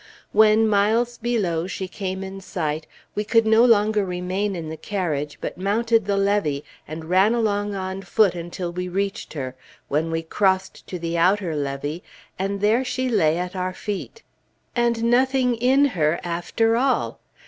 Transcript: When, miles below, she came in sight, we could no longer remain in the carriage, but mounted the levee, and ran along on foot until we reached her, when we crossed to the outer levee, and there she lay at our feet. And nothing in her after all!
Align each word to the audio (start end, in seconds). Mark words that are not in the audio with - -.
When, 0.31 0.67
miles 0.67 1.19
below, 1.19 1.67
she 1.67 1.87
came 1.87 2.23
in 2.23 2.41
sight, 2.41 2.87
we 3.13 3.23
could 3.23 3.45
no 3.45 3.63
longer 3.63 4.03
remain 4.03 4.55
in 4.55 4.69
the 4.69 4.75
carriage, 4.75 5.37
but 5.39 5.59
mounted 5.59 6.05
the 6.05 6.17
levee, 6.17 6.63
and 6.87 7.05
ran 7.05 7.35
along 7.35 7.75
on 7.75 8.01
foot 8.01 8.33
until 8.33 8.71
we 8.73 8.87
reached 8.87 9.33
her, 9.33 9.55
when 9.89 10.09
we 10.09 10.23
crossed 10.23 10.87
to 10.87 10.97
the 10.97 11.19
outer 11.19 11.55
levee, 11.55 12.01
and 12.39 12.61
there 12.61 12.83
she 12.83 13.09
lay 13.09 13.37
at 13.37 13.55
our 13.55 13.73
feet. 13.73 14.23
And 14.75 15.03
nothing 15.03 15.53
in 15.57 15.85
her 15.93 16.19
after 16.23 16.75
all! 16.75 17.19